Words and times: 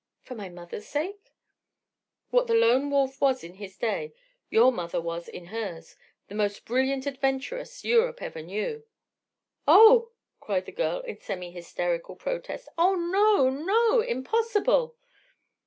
"For 0.23 0.33
my 0.33 0.49
mother's 0.49 0.87
sake—?" 0.87 1.31
"What 2.31 2.47
the 2.47 2.55
Lone 2.55 2.89
Wolf 2.89 3.21
was 3.21 3.43
in 3.43 3.53
his 3.53 3.77
day, 3.77 4.13
your 4.49 4.71
mother 4.71 4.99
was 4.99 5.27
in 5.29 5.45
hers—the 5.53 6.33
most 6.33 6.65
brilliant 6.65 7.05
adventuress 7.05 7.83
Europe 7.85 8.19
ever 8.19 8.41
knew." 8.41 8.83
"Oh!" 9.67 10.09
cried 10.39 10.65
the 10.65 10.71
girl 10.71 11.01
in 11.01 11.21
semi 11.21 11.51
hysterical 11.51 12.15
protest. 12.15 12.67
"Oh, 12.79 12.95
no, 12.95 13.47
no! 13.51 14.01
Impossible!" 14.01 14.95